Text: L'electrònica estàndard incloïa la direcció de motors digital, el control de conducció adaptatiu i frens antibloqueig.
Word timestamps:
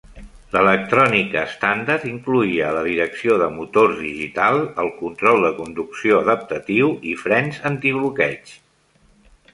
L'electrònica 0.53 1.41
estàndard 1.49 2.07
incloïa 2.11 2.71
la 2.77 2.81
direcció 2.87 3.37
de 3.43 3.51
motors 3.57 4.01
digital, 4.07 4.57
el 4.85 4.89
control 5.03 5.45
de 5.49 5.55
conducció 5.61 6.19
adaptatiu 6.23 6.93
i 7.13 7.17
frens 7.27 7.61
antibloqueig. 7.75 8.55